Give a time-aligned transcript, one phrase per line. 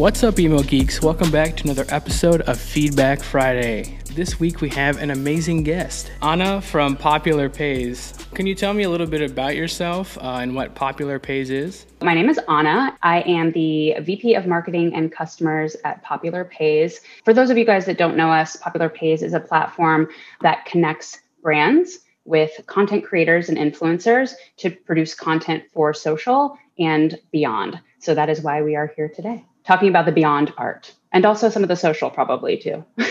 [0.00, 1.02] What's up, emo geeks?
[1.02, 3.98] Welcome back to another episode of Feedback Friday.
[4.14, 8.14] This week we have an amazing guest, Anna from Popular Pays.
[8.32, 11.84] Can you tell me a little bit about yourself uh, and what Popular Pays is?
[12.00, 12.96] My name is Anna.
[13.02, 17.02] I am the VP of Marketing and Customers at Popular Pays.
[17.26, 20.08] For those of you guys that don't know us, Popular Pays is a platform
[20.40, 27.78] that connects brands with content creators and influencers to produce content for social and beyond.
[27.98, 31.48] So that is why we are here today, talking about the beyond part and also
[31.48, 32.84] some of the social, probably too.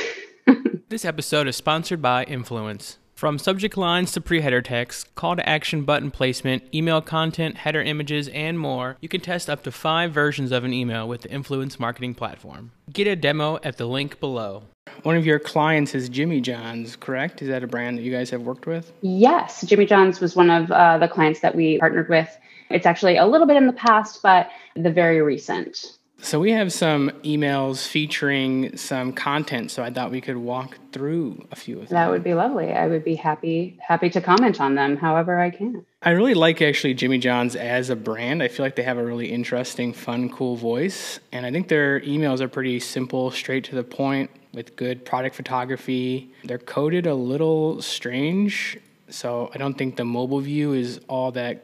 [0.89, 2.97] This episode is sponsored by emfluence.
[3.13, 7.83] From subject lines to pre header text, call to action button placement, email content, header
[7.83, 11.29] images, and more, you can test up to five versions of an email with the
[11.29, 12.71] emfluence marketing platform.
[12.91, 14.63] Get a demo at the link below.
[15.03, 17.43] One of your clients is Jimmy John's, correct?
[17.43, 18.91] Is that a brand that you guys have worked with?
[19.01, 22.35] Yes, Jimmy John's was one of uh, the clients that we partnered with.
[22.71, 25.98] It's actually a little bit in the past, but the very recent.
[26.21, 31.47] So we have some emails featuring some content, so I thought we could walk through
[31.51, 31.95] a few of them.
[31.95, 32.71] That would be lovely.
[32.71, 35.85] I would be happy happy to comment on them however I can.
[36.01, 38.43] I really like actually Jimmy John's as a brand.
[38.43, 42.01] I feel like they have a really interesting, fun, cool voice, and I think their
[42.01, 46.31] emails are pretty simple, straight to the point with good product photography.
[46.43, 48.77] They're coded a little strange,
[49.09, 51.63] so I don't think the mobile view is all that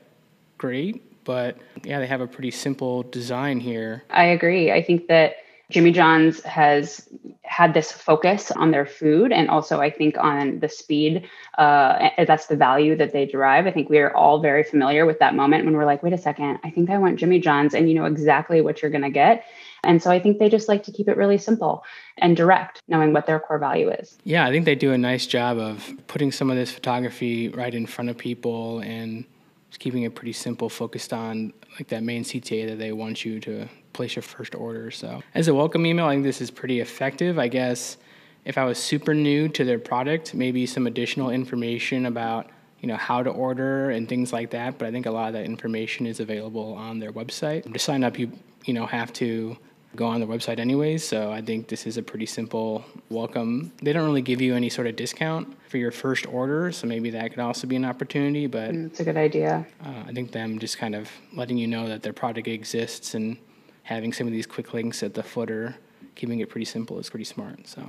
[0.57, 4.03] great but yeah, they have a pretty simple design here.
[4.09, 4.71] I agree.
[4.71, 5.35] I think that
[5.69, 7.09] Jimmy John's has
[7.43, 11.27] had this focus on their food and also I think on the speed.
[11.57, 13.65] Uh, that's the value that they derive.
[13.65, 16.17] I think we are all very familiar with that moment when we're like, wait a
[16.17, 19.09] second, I think I want Jimmy John's and you know exactly what you're going to
[19.09, 19.45] get.
[19.83, 21.83] And so I think they just like to keep it really simple
[22.17, 24.17] and direct, knowing what their core value is.
[24.23, 27.73] Yeah, I think they do a nice job of putting some of this photography right
[27.73, 29.25] in front of people and
[29.77, 33.67] keeping it pretty simple, focused on like that main CTA that they want you to
[33.93, 34.91] place your first order.
[34.91, 37.39] So, as a welcome email, I think this is pretty effective.
[37.39, 37.97] I guess
[38.45, 42.49] if I was super new to their product, maybe some additional information about
[42.79, 44.77] you know how to order and things like that.
[44.77, 47.71] But I think a lot of that information is available on their website.
[47.71, 48.31] To sign up, you
[48.65, 49.57] you know have to
[49.95, 51.03] go on the website anyways.
[51.03, 53.71] So I think this is a pretty simple welcome.
[53.81, 57.09] They don't really give you any sort of discount for your first order, so maybe
[57.11, 58.47] that could also be an opportunity.
[58.47, 59.65] But mm, it's a good idea.
[59.83, 63.37] Uh, I think them just kind of letting you know that their product exists and
[63.83, 65.75] having some of these quick links at the footer,
[66.15, 67.67] keeping it pretty simple is pretty smart.
[67.67, 67.81] So.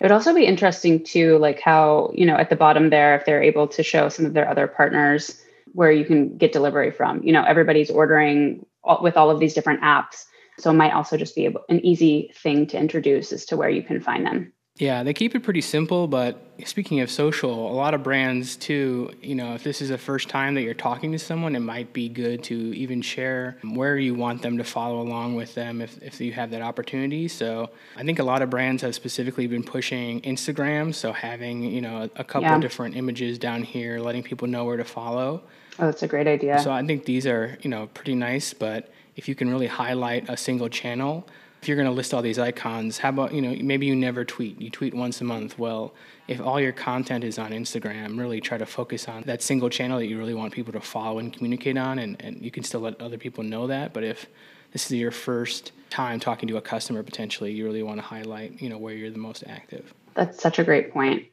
[0.00, 3.24] It would also be interesting too, like how, you know, at the bottom there, if
[3.24, 5.40] they're able to show some of their other partners
[5.72, 7.22] where you can get delivery from.
[7.22, 8.66] You know, everybody's ordering
[9.00, 10.24] with all of these different apps.
[10.58, 13.82] So it might also just be an easy thing to introduce as to where you
[13.82, 14.52] can find them.
[14.76, 19.12] Yeah, they keep it pretty simple, but speaking of social, a lot of brands too,
[19.22, 21.92] you know, if this is the first time that you're talking to someone, it might
[21.92, 26.02] be good to even share where you want them to follow along with them if,
[26.02, 27.28] if you have that opportunity.
[27.28, 31.80] So I think a lot of brands have specifically been pushing Instagram, so having, you
[31.80, 32.56] know, a couple yeah.
[32.56, 35.44] of different images down here, letting people know where to follow.
[35.78, 36.58] Oh, that's a great idea.
[36.58, 40.28] So I think these are, you know, pretty nice, but if you can really highlight
[40.28, 41.26] a single channel,
[41.62, 44.22] if you're going to list all these icons, how about, you know, maybe you never
[44.22, 45.58] tweet, you tweet once a month.
[45.58, 45.94] Well,
[46.28, 49.98] if all your content is on Instagram, really try to focus on that single channel
[49.98, 52.80] that you really want people to follow and communicate on, and, and you can still
[52.80, 53.94] let other people know that.
[53.94, 54.26] But if
[54.72, 58.60] this is your first time talking to a customer potentially, you really want to highlight,
[58.60, 59.94] you know, where you're the most active.
[60.12, 61.24] That's such a great point.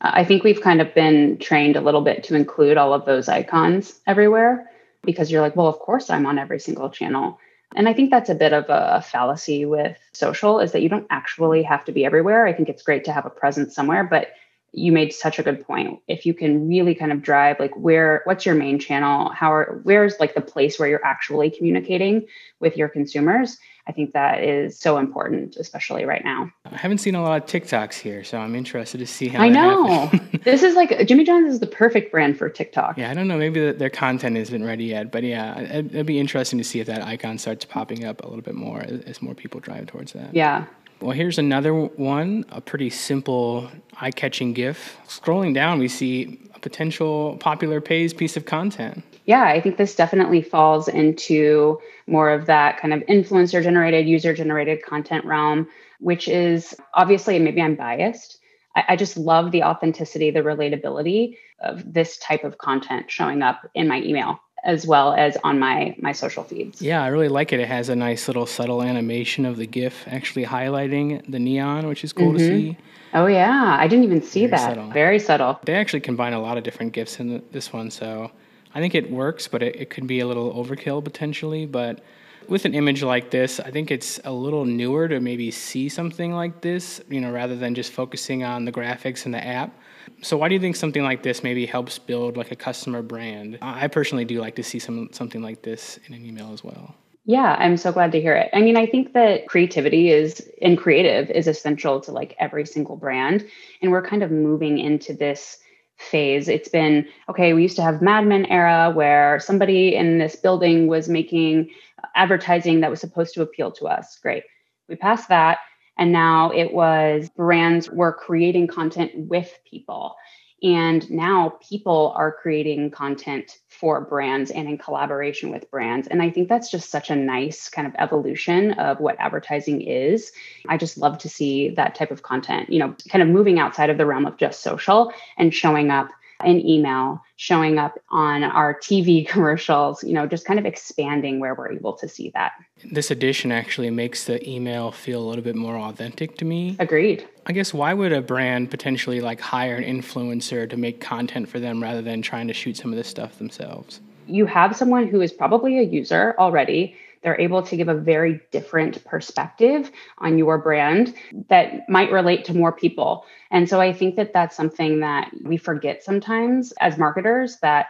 [0.00, 3.28] I think we've kind of been trained a little bit to include all of those
[3.28, 4.68] icons everywhere
[5.04, 7.38] because you're like, well, of course I'm on every single channel.
[7.74, 11.06] And I think that's a bit of a fallacy with social is that you don't
[11.10, 12.46] actually have to be everywhere.
[12.46, 14.28] I think it's great to have a presence somewhere, but
[14.72, 16.00] you made such a good point.
[16.08, 19.80] If you can really kind of drive like where what's your main channel, how are
[19.84, 22.26] where's like the place where you're actually communicating
[22.58, 26.50] with your consumers, I think that is so important, especially right now.
[26.64, 29.42] I haven't seen a lot of TikToks here, so I'm interested to see how.
[29.42, 30.10] I know
[30.44, 32.96] this is like Jimmy John's is the perfect brand for TikTok.
[32.96, 33.36] Yeah, I don't know.
[33.36, 36.86] Maybe their content isn't ready yet, but yeah, it'd, it'd be interesting to see if
[36.86, 40.12] that icon starts popping up a little bit more as, as more people drive towards
[40.12, 40.32] that.
[40.32, 40.66] Yeah.
[41.02, 43.68] Well, here's another one, a pretty simple,
[44.00, 44.96] eye catching GIF.
[45.08, 49.94] Scrolling down, we see a potential popular pays piece of content yeah, I think this
[49.94, 55.68] definitely falls into more of that kind of influencer generated, user generated content realm,
[56.00, 58.38] which is obviously, maybe I'm biased.
[58.74, 63.62] I, I, just love the authenticity, the relatability of this type of content showing up
[63.74, 66.80] in my email as well as on my my social feeds.
[66.80, 67.60] Yeah, I really like it.
[67.60, 72.04] It has a nice little subtle animation of the GIF actually highlighting the neon, which
[72.04, 72.38] is cool mm-hmm.
[72.38, 72.78] to see.
[73.14, 74.68] Oh yeah, I didn't even see Very that.
[74.68, 74.90] Subtle.
[74.90, 75.60] Very subtle.
[75.64, 78.30] They actually combine a lot of different GIFs in the, this one, so
[78.74, 81.66] I think it works, but it, it could be a little overkill potentially.
[81.66, 82.00] But
[82.48, 86.32] With an image like this, I think it's a little newer to maybe see something
[86.32, 89.78] like this, you know, rather than just focusing on the graphics and the app.
[90.22, 93.58] So why do you think something like this maybe helps build like a customer brand?
[93.60, 96.94] I personally do like to see some something like this in an email as well.
[97.24, 98.50] Yeah, I'm so glad to hear it.
[98.52, 102.96] I mean, I think that creativity is and creative is essential to like every single
[102.96, 103.46] brand.
[103.80, 105.58] And we're kind of moving into this
[105.98, 106.48] phase.
[106.48, 110.86] It's been okay, we used to have Mad Men era where somebody in this building
[110.86, 111.70] was making
[112.16, 114.18] advertising that was supposed to appeal to us.
[114.20, 114.44] Great.
[114.88, 115.58] We passed that.
[115.98, 120.16] And now it was brands were creating content with people.
[120.62, 126.06] And now people are creating content for brands and in collaboration with brands.
[126.06, 130.30] And I think that's just such a nice kind of evolution of what advertising is.
[130.68, 133.90] I just love to see that type of content, you know, kind of moving outside
[133.90, 136.10] of the realm of just social and showing up
[136.44, 141.54] in email, showing up on our TV commercials, you know, just kind of expanding where
[141.54, 142.52] we're able to see that.
[142.90, 146.76] This addition actually makes the email feel a little bit more authentic to me.
[146.78, 147.26] Agreed.
[147.46, 151.58] I guess why would a brand potentially like hire an influencer to make content for
[151.58, 154.00] them rather than trying to shoot some of this stuff themselves?
[154.26, 158.40] You have someone who is probably a user already they're able to give a very
[158.50, 161.14] different perspective on your brand
[161.48, 163.24] that might relate to more people.
[163.50, 167.86] And so I think that that's something that we forget sometimes as marketers that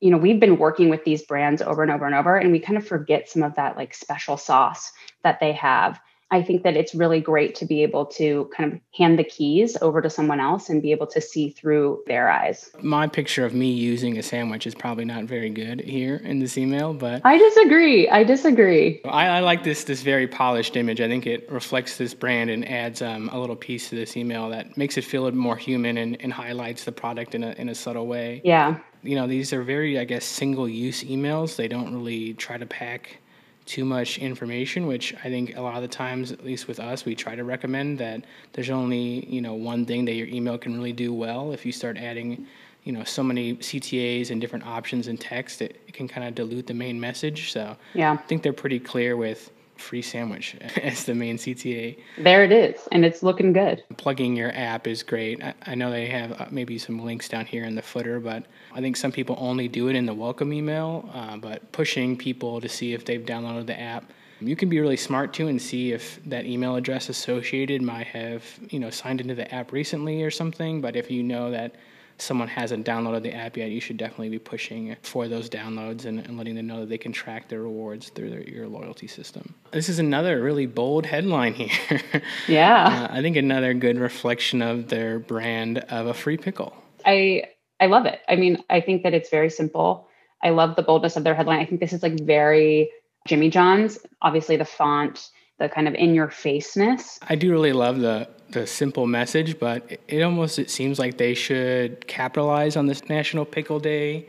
[0.00, 2.60] you know we've been working with these brands over and over and over and we
[2.60, 4.92] kind of forget some of that like special sauce
[5.22, 5.98] that they have
[6.30, 9.76] I think that it's really great to be able to kind of hand the keys
[9.80, 12.70] over to someone else and be able to see through their eyes.
[12.82, 16.58] My picture of me using a sandwich is probably not very good here in this
[16.58, 18.08] email, but I disagree.
[18.08, 19.00] I disagree.
[19.04, 21.00] I, I like this this very polished image.
[21.00, 24.48] I think it reflects this brand and adds um, a little piece to this email
[24.50, 27.68] that makes it feel a more human and, and highlights the product in a in
[27.68, 28.40] a subtle way.
[28.44, 28.78] Yeah.
[29.02, 31.56] You know, these are very, I guess, single use emails.
[31.56, 33.18] They don't really try to pack
[33.66, 37.04] too much information, which I think a lot of the times, at least with us,
[37.04, 40.74] we try to recommend that there's only you know one thing that your email can
[40.74, 41.52] really do well.
[41.52, 42.46] If you start adding,
[42.84, 46.34] you know, so many CTAs and different options in text, it, it can kind of
[46.34, 47.52] dilute the main message.
[47.52, 51.98] So yeah, I think they're pretty clear with free sandwich as the main CTA.
[52.18, 53.82] There it is, and it's looking good.
[53.96, 55.42] Plugging your app is great.
[55.42, 58.46] I, I know they have uh, maybe some links down here in the footer, but
[58.72, 61.08] I think some people only do it in the welcome email.
[61.12, 64.04] Uh, but pushing people to see if they've downloaded the app.
[64.40, 68.44] You can be really smart too and see if that email address associated might have,
[68.68, 70.80] you know, signed into the app recently or something.
[70.80, 71.76] But if you know that
[72.18, 76.20] someone hasn't downloaded the app yet, you should definitely be pushing for those downloads and,
[76.20, 79.54] and letting them know that they can track their rewards through their, your loyalty system.
[79.72, 82.22] This is another really bold headline here.
[82.48, 83.08] Yeah.
[83.10, 86.74] uh, I think another good reflection of their brand of a free pickle.
[87.04, 87.44] I
[87.80, 88.20] I love it.
[88.28, 90.08] I mean, I think that it's very simple.
[90.42, 91.58] I love the boldness of their headline.
[91.58, 92.90] I think this is like very
[93.26, 93.98] Jimmy John's.
[94.22, 97.18] Obviously, the font, the kind of in your faceness.
[97.28, 101.34] I do really love the the simple message, but it almost it seems like they
[101.34, 104.28] should capitalize on this National Pickle Day.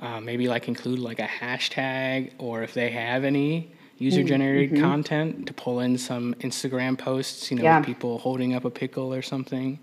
[0.00, 4.84] Uh, maybe like include like a hashtag, or if they have any user generated mm-hmm.
[4.84, 7.80] content to pull in some Instagram posts, you know, yeah.
[7.82, 9.78] people holding up a pickle or something.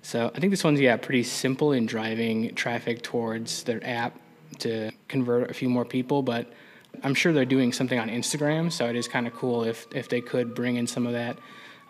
[0.00, 4.18] So I think this one's yeah pretty simple in driving traffic towards their app
[4.60, 6.52] to convert a few more people, but
[7.02, 10.08] I'm sure they're doing something on Instagram, so it is kind of cool if if
[10.08, 11.38] they could bring in some of that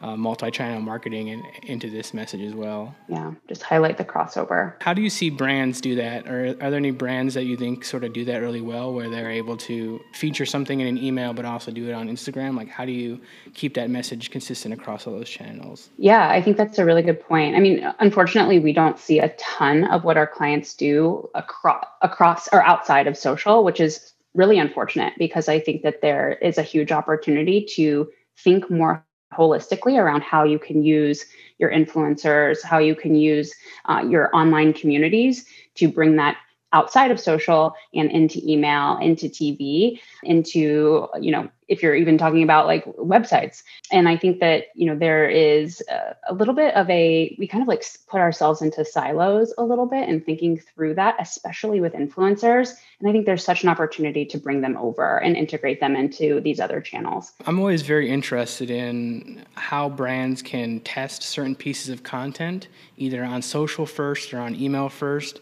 [0.03, 2.95] uh, multi-channel marketing in, into this message as well.
[3.09, 4.75] Yeah, just highlight the crossover.
[4.81, 6.27] How do you see brands do that?
[6.27, 9.11] Or are there any brands that you think sort of do that really well, where
[9.11, 12.57] they're able to feature something in an email, but also do it on Instagram?
[12.57, 13.21] Like, how do you
[13.55, 15.91] keep that message consistent across all those channels?
[15.99, 17.57] Yeah, I think that's a really good point.
[17.57, 22.49] I mean, unfortunately, we don't see a ton of what our clients do across across
[22.53, 26.63] or outside of social, which is really unfortunate because I think that there is a
[26.63, 31.25] huge opportunity to think more holistically around how you can use
[31.59, 33.55] your influencers, how you can use
[33.87, 35.47] uh, your online communities
[35.77, 36.37] to bring that
[36.73, 42.43] outside of social and into email, into TV, into, you know, if you're even talking
[42.43, 43.63] about like websites.
[43.93, 47.47] And I think that, you know, there is a, a, little bit of a, we
[47.47, 51.81] kind of like put ourselves into silos a little bit and thinking through that, especially
[51.81, 52.73] with influencers.
[52.99, 56.41] And I think there's such an opportunity to bring them over and integrate them into
[56.41, 57.33] these other channels.
[57.47, 63.43] I'm always very interested in how brands can test certain pieces of content, either on
[63.43, 65.41] social first or on email first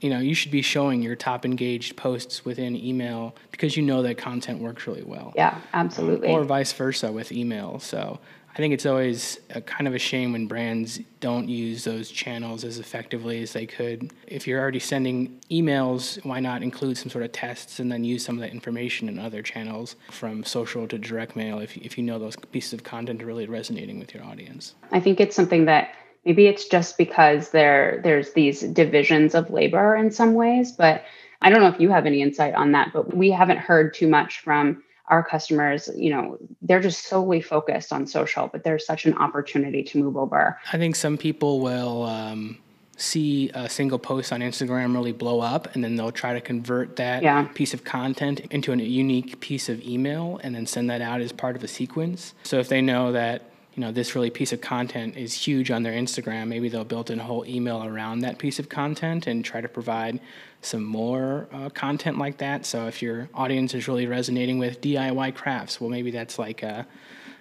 [0.00, 4.02] you know you should be showing your top engaged posts within email because you know
[4.02, 8.18] that content works really well yeah absolutely or vice versa with email so
[8.52, 12.64] I think it's always a kind of a shame when brands don't use those channels
[12.64, 14.12] as effectively as they could.
[14.26, 18.24] If you're already sending emails, why not include some sort of tests and then use
[18.24, 22.02] some of that information in other channels from social to direct mail if, if you
[22.02, 24.74] know those pieces of content are really resonating with your audience?
[24.90, 29.96] I think it's something that maybe it's just because there there's these divisions of labor
[29.96, 31.04] in some ways, but
[31.42, 34.08] I don't know if you have any insight on that, but we haven't heard too
[34.08, 39.06] much from our customers, you know, they're just solely focused on social, but there's such
[39.06, 40.56] an opportunity to move over.
[40.72, 42.58] I think some people will um,
[42.96, 46.96] see a single post on Instagram really blow up, and then they'll try to convert
[46.96, 47.48] that yeah.
[47.54, 51.32] piece of content into a unique piece of email and then send that out as
[51.32, 52.32] part of a sequence.
[52.44, 53.49] So if they know that
[53.80, 57.10] you know this really piece of content is huge on their Instagram, maybe they'll build
[57.10, 60.20] in a whole email around that piece of content and try to provide
[60.60, 62.66] some more uh, content like that.
[62.66, 66.86] So if your audience is really resonating with DIY crafts, well, maybe that's like a,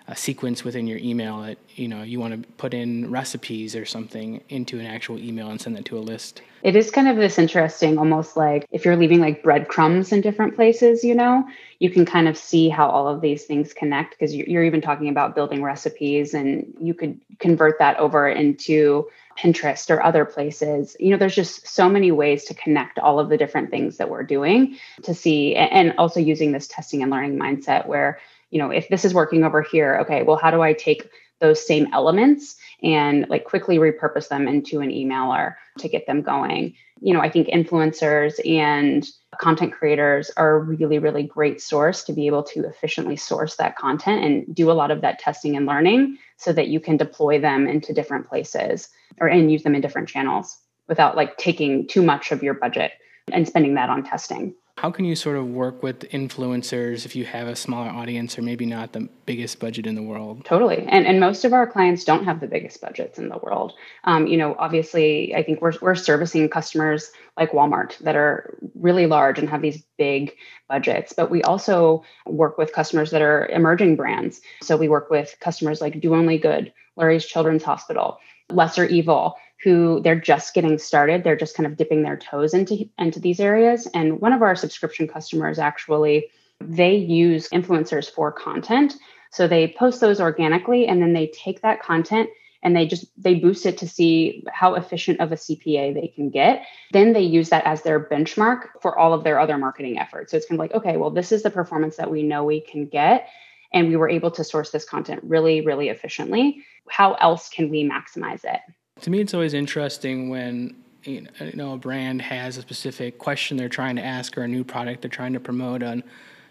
[0.09, 3.85] a sequence within your email that you know you want to put in recipes or
[3.85, 6.41] something into an actual email and send that to a list.
[6.63, 10.55] It is kind of this interesting, almost like if you're leaving like breadcrumbs in different
[10.55, 11.47] places, you know,
[11.77, 15.09] you can kind of see how all of these things connect because you're even talking
[15.09, 20.97] about building recipes and you could convert that over into Pinterest or other places.
[20.99, 24.09] You know, there's just so many ways to connect all of the different things that
[24.09, 28.71] we're doing to see, and also using this testing and learning mindset where, you know,
[28.71, 32.57] if this is working over here, okay, well, how do I take those same elements
[32.83, 36.75] and like quickly repurpose them into an emailer to get them going?
[37.01, 39.07] You know, I think influencers and
[39.39, 43.77] content creators are a really, really great source to be able to efficiently source that
[43.77, 47.39] content and do a lot of that testing and learning so that you can deploy
[47.39, 48.89] them into different places
[49.21, 52.91] or and use them in different channels without like taking too much of your budget
[53.31, 54.55] and spending that on testing.
[54.79, 58.43] How can you sort of work with influencers if you have a smaller audience or
[58.43, 60.45] maybe not the biggest budget in the world?
[60.45, 60.85] Totally.
[60.87, 63.73] And, and most of our clients don't have the biggest budgets in the world.
[64.05, 69.05] Um, you know, obviously, I think we're, we're servicing customers like Walmart that are really
[69.05, 70.31] large and have these big
[70.69, 74.39] budgets, but we also work with customers that are emerging brands.
[74.61, 78.17] So we work with customers like Do Only Good, Lurie's Children's Hospital,
[78.49, 81.23] Lesser Evil, who they're just getting started.
[81.23, 83.87] They're just kind of dipping their toes into, into these areas.
[83.93, 86.29] And one of our subscription customers actually,
[86.61, 88.95] they use influencers for content.
[89.31, 92.29] So they post those organically and then they take that content
[92.61, 96.29] and they just they boost it to see how efficient of a CPA they can
[96.29, 96.65] get.
[96.91, 100.31] Then they use that as their benchmark for all of their other marketing efforts.
[100.31, 102.61] So it's kind of like, okay, well, this is the performance that we know we
[102.61, 103.29] can get.
[103.71, 106.65] And we were able to source this content really, really efficiently.
[106.89, 108.59] How else can we maximize it?
[109.01, 113.69] To me, it's always interesting when you know a brand has a specific question they're
[113.69, 116.03] trying to ask or a new product they're trying to promote on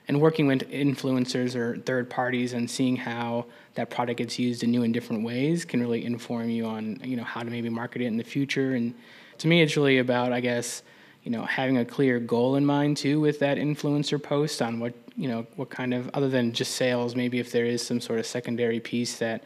[0.08, 4.70] and working with influencers or third parties and seeing how that product gets used in
[4.70, 8.00] new and different ways can really inform you on you know how to maybe market
[8.00, 8.74] it in the future.
[8.74, 8.94] And
[9.36, 10.82] to me it's really about i guess
[11.24, 14.94] you know having a clear goal in mind too with that influencer post on what
[15.16, 18.18] you know what kind of other than just sales maybe if there is some sort
[18.18, 19.44] of secondary piece that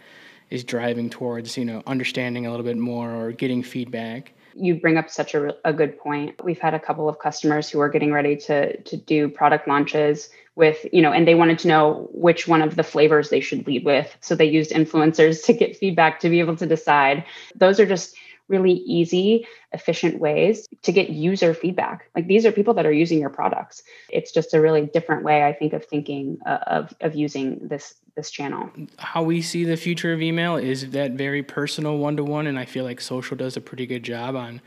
[0.53, 4.33] is driving towards you know understanding a little bit more or getting feedback.
[4.55, 6.45] You bring up such a, a good point.
[6.45, 10.29] We've had a couple of customers who are getting ready to to do product launches
[10.55, 13.67] with you know and they wanted to know which one of the flavors they should
[13.67, 14.15] lead with.
[14.21, 17.25] So they used influencers to get feedback to be able to decide.
[17.55, 18.15] Those are just
[18.49, 22.09] really easy, efficient ways to get user feedback.
[22.15, 23.83] Like these are people that are using your products.
[24.11, 27.95] It's just a really different way, I think, of thinking uh, of of using this
[28.15, 28.71] this channel.
[28.99, 32.59] How we see the future of email is that very personal one to one, and
[32.59, 34.61] I feel like social does a pretty good job on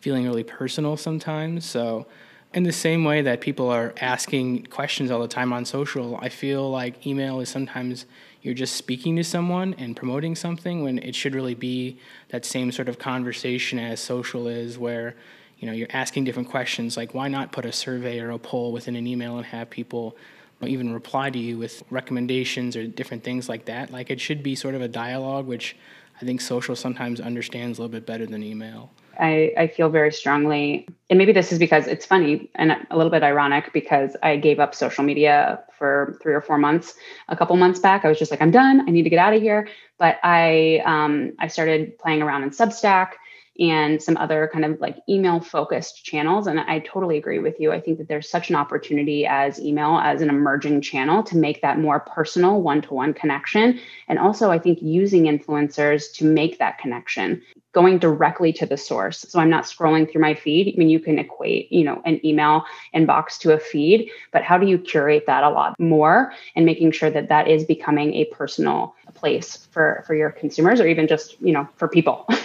[0.00, 1.64] feeling really personal sometimes.
[1.64, 2.06] So.
[2.54, 6.28] In the same way that people are asking questions all the time on social, I
[6.28, 8.04] feel like email is sometimes
[8.42, 12.70] you're just speaking to someone and promoting something when it should really be that same
[12.70, 15.14] sort of conversation as social is where
[15.58, 18.72] you know you're asking different questions like why not put a survey or a poll
[18.72, 20.16] within an email and have people
[20.60, 23.90] even reply to you with recommendations or different things like that?
[23.90, 25.74] Like it should be sort of a dialogue which
[26.20, 30.12] i think social sometimes understands a little bit better than email I, I feel very
[30.12, 34.36] strongly, and maybe this is because it's funny and a little bit ironic because I
[34.36, 36.94] gave up social media for three or four months
[37.28, 38.04] a couple months back.
[38.04, 38.88] I was just like, I'm done.
[38.88, 39.68] I need to get out of here.
[39.98, 43.12] But I um, I started playing around in Substack
[43.60, 46.46] and some other kind of like email focused channels.
[46.46, 47.70] And I totally agree with you.
[47.70, 51.60] I think that there's such an opportunity as email as an emerging channel to make
[51.60, 53.78] that more personal one to one connection.
[54.08, 57.42] And also, I think using influencers to make that connection
[57.72, 59.24] going directly to the source.
[59.28, 60.74] So I'm not scrolling through my feed.
[60.74, 62.64] I mean, you can equate, you know, an email
[62.94, 66.92] inbox to a feed, but how do you curate that a lot more and making
[66.92, 71.40] sure that that is becoming a personal place for for your consumers or even just
[71.40, 72.26] you know for people.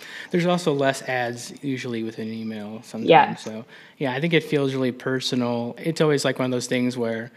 [0.30, 3.08] There's also less ads usually with an email sometimes.
[3.08, 3.34] Yeah.
[3.36, 3.64] So
[3.98, 5.74] yeah, I think it feels really personal.
[5.78, 7.30] It's always like one of those things where,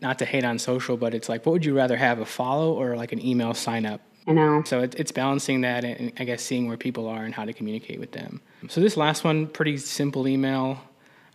[0.00, 2.72] not to hate on social, but it's like, what would you rather have, a follow
[2.72, 4.00] or like an email sign up?
[4.26, 4.62] I know.
[4.64, 7.52] So it, it's balancing that and I guess seeing where people are and how to
[7.52, 8.40] communicate with them.
[8.68, 10.78] So this last one, pretty simple email.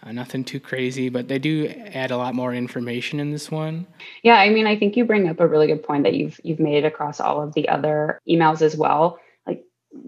[0.04, 3.88] Uh, nothing too crazy, but they do add a lot more information in this one.
[4.22, 6.60] Yeah, I mean, I think you bring up a really good point that you've you've
[6.60, 9.20] made across all of the other emails as well.
[9.48, 9.64] Like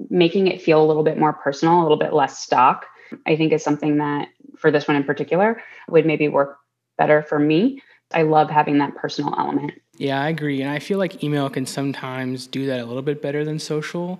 [0.09, 2.86] making it feel a little bit more personal, a little bit less stock.
[3.25, 6.59] I think is something that for this one in particular would maybe work
[6.98, 7.81] better for me.
[8.12, 9.74] I love having that personal element.
[9.98, 13.22] Yeah, I agree, and I feel like email can sometimes do that a little bit
[13.22, 14.20] better than social.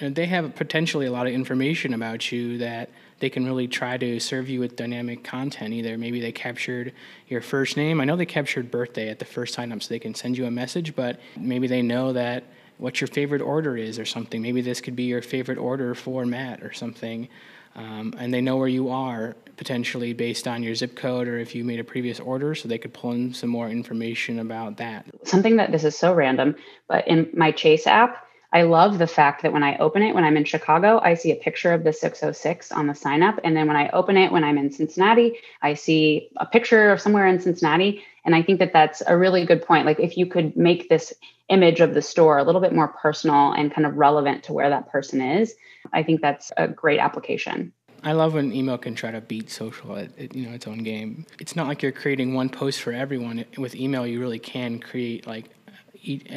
[0.00, 3.98] And they have potentially a lot of information about you that they can really try
[3.98, 5.74] to serve you with dynamic content.
[5.74, 6.94] Either maybe they captured
[7.28, 8.00] your first name.
[8.00, 10.46] I know they captured birthday at the first sign up so they can send you
[10.46, 12.44] a message, but maybe they know that
[12.78, 14.40] what your favorite order is or something.
[14.40, 17.28] Maybe this could be your favorite order for Matt or something.
[17.74, 21.54] Um, and they know where you are potentially based on your zip code or if
[21.54, 25.04] you made a previous order, so they could pull in some more information about that.
[25.24, 26.56] Something that this is so random,
[26.88, 30.24] but in my Chase app, I love the fact that when I open it, when
[30.24, 33.38] I'm in Chicago, I see a picture of the 606 on the sign up.
[33.44, 37.00] And then when I open it, when I'm in Cincinnati, I see a picture of
[37.00, 38.02] somewhere in Cincinnati.
[38.24, 39.86] And I think that that's a really good point.
[39.86, 41.12] Like if you could make this
[41.48, 44.70] image of the store a little bit more personal and kind of relevant to where
[44.70, 45.54] that person is,
[45.92, 47.72] I think that's a great application.
[48.02, 50.78] I love when email can try to beat social at, at, you know its own
[50.78, 51.26] game.
[51.38, 53.44] It's not like you're creating one post for everyone.
[53.58, 55.46] With email, you really can create like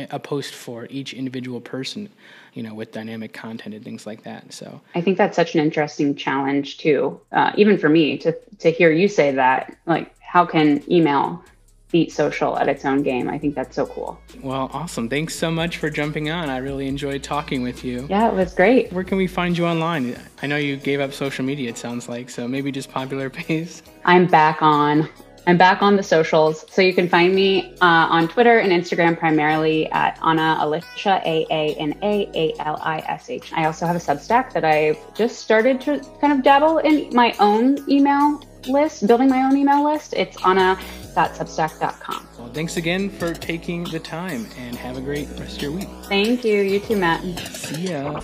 [0.10, 2.10] a post for each individual person,
[2.54, 4.52] you know, with dynamic content and things like that.
[4.54, 8.72] So I think that's such an interesting challenge too, uh, even for me to to
[8.72, 9.76] hear you say that.
[9.86, 11.44] Like, how can email
[11.92, 13.30] beat social at its own game?
[13.30, 14.20] I think that's so cool.
[14.42, 15.08] Well, awesome.
[15.08, 16.50] Thanks so much for jumping on.
[16.50, 18.08] I really enjoyed talking with you.
[18.10, 18.92] Yeah, it was great.
[18.92, 20.20] Where can we find you online?
[20.42, 21.70] I know you gave up social media.
[21.70, 22.48] It sounds like so.
[22.48, 23.84] Maybe just popular Pays.
[24.06, 25.08] I'm back on
[25.46, 26.66] I'm back on the socials.
[26.70, 31.46] So you can find me uh, on Twitter and Instagram primarily at Anna Alicia, A
[31.50, 33.52] A N A A L I S H.
[33.54, 37.36] I also have a Substack that I've just started to kind of dabble in my
[37.40, 40.14] own email list, building my own email list.
[40.14, 42.28] It's ana.substack.com.
[42.38, 45.90] Well, thanks again for taking the time and have a great rest of your week.
[46.04, 46.62] Thank you.
[46.62, 47.22] You too, Matt.
[47.40, 48.22] See ya.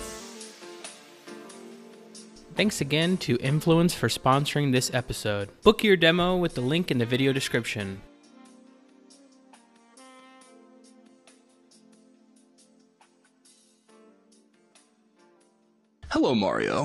[2.54, 5.48] Thanks again to emfluence for sponsoring this episode.
[5.62, 8.02] Book your demo with the link in the video description.
[16.10, 16.76] Hello, Mario.